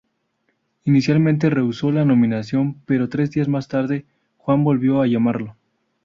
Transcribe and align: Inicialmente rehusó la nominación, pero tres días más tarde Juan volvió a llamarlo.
Inicialmente 0.83 1.51
rehusó 1.51 1.91
la 1.91 2.03
nominación, 2.05 2.81
pero 2.87 3.07
tres 3.07 3.29
días 3.29 3.47
más 3.47 3.67
tarde 3.67 4.05
Juan 4.39 4.63
volvió 4.63 4.99
a 4.99 5.05
llamarlo. 5.05 5.55